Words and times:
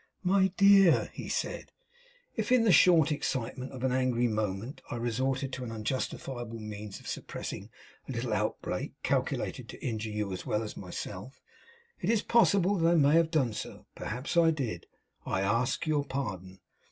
'My 0.23 0.47
dear,' 0.57 1.11
he 1.13 1.29
said; 1.29 1.71
'if 2.35 2.51
in 2.51 2.63
the 2.63 2.71
short 2.71 3.11
excitement 3.11 3.71
of 3.71 3.83
an 3.83 3.91
angry 3.91 4.27
moment 4.27 4.81
I 4.89 4.95
resorted 4.95 5.53
to 5.53 5.63
an 5.63 5.71
unjustifiable 5.71 6.57
means 6.59 6.99
of 6.99 7.07
suppressing 7.07 7.69
a 8.09 8.11
little 8.13 8.33
outbreak 8.33 8.93
calculated 9.03 9.69
to 9.69 9.85
injure 9.85 10.09
you 10.09 10.33
as 10.33 10.43
well 10.43 10.63
as 10.63 10.75
myself 10.75 11.39
it's 11.99 12.23
possible 12.23 12.87
I 12.87 12.95
may 12.95 13.13
have 13.13 13.29
done 13.29 13.53
so; 13.53 13.85
perhaps 13.93 14.35
I 14.35 14.49
did 14.49 14.87
I 15.23 15.41
ask 15.41 15.85
your 15.85 16.03
pardon. 16.03 16.61